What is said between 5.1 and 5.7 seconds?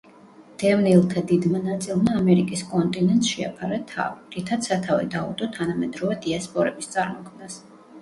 დაუდო